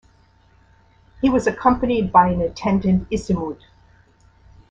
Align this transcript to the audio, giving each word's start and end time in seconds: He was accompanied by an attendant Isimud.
He 1.21 1.29
was 1.29 1.45
accompanied 1.45 2.11
by 2.11 2.29
an 2.29 2.41
attendant 2.41 3.07
Isimud. 3.11 3.59